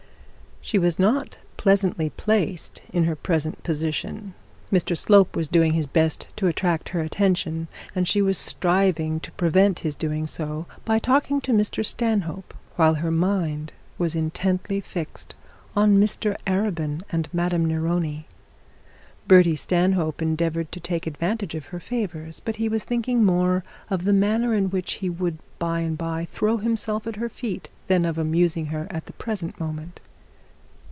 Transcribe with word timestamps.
She 0.63 0.77
was 0.77 0.99
not 0.99 1.37
pleasantly 1.57 2.11
placed 2.11 2.81
in 2.93 3.05
her 3.05 3.15
present 3.15 3.63
position. 3.63 4.35
Mr 4.71 4.95
Slope 4.95 5.35
was 5.35 5.47
doing 5.49 5.73
his 5.73 5.87
best 5.87 6.27
to 6.35 6.45
attract 6.45 6.89
her 6.89 7.01
attention; 7.01 7.67
and 7.95 8.07
she 8.07 8.21
was 8.21 8.37
striving 8.37 9.19
to 9.21 9.31
prevent 9.31 9.79
his 9.79 9.95
doing 9.95 10.27
so 10.27 10.67
by 10.85 10.99
talking 10.99 11.41
to 11.41 11.51
Mr 11.51 11.83
Stanhope, 11.83 12.53
while 12.75 12.93
her 12.93 13.09
mind 13.09 13.73
was 13.97 14.15
intently 14.15 14.79
fixed 14.79 15.33
on 15.75 15.97
Mr 15.97 16.37
Arabin 16.45 17.01
and 17.11 17.27
Madame 17.33 17.65
Neroni. 17.65 18.25
Bertie 19.27 19.55
Stanhope 19.55 20.21
endeavoured 20.21 20.71
to 20.71 20.79
take 20.79 21.07
advantage 21.07 21.55
of 21.55 21.65
her 21.65 21.79
favours, 21.79 22.39
but 22.39 22.57
he 22.57 22.69
was 22.69 22.83
thinking 22.83 23.25
more 23.25 23.63
of 23.89 24.03
the 24.05 24.13
manner 24.13 24.53
in 24.53 24.69
which 24.69 24.93
he 24.93 25.09
would 25.09 25.39
by 25.57 25.79
and 25.79 25.97
by 25.97 26.25
throw 26.31 26.57
himself 26.57 27.07
at 27.07 27.15
her 27.15 27.29
feet, 27.29 27.69
than 27.87 28.05
of 28.05 28.19
amusing 28.19 28.67
her 28.67 28.85
at 28.91 29.07
the 29.07 29.13
present 29.13 29.59
moment. 29.59 29.99